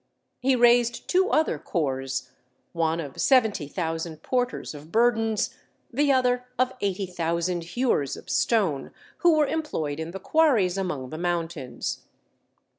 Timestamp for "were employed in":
9.37-10.09